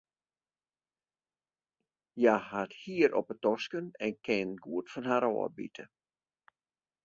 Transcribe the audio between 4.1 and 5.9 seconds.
kin goed fan har ôfbite.